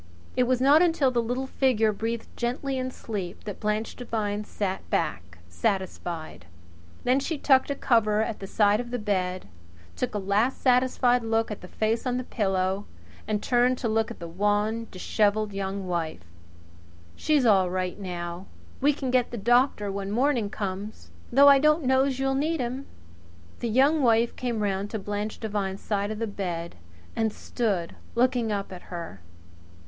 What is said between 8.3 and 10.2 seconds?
at the side of the bed, took a